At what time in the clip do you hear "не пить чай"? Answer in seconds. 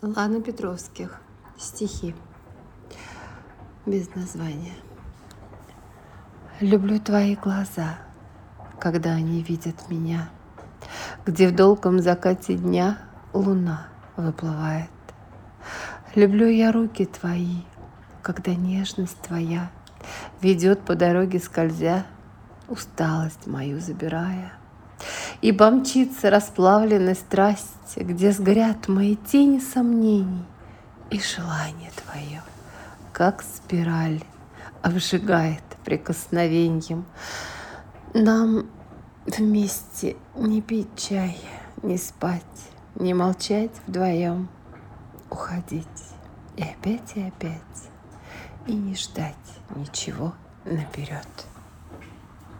40.36-41.38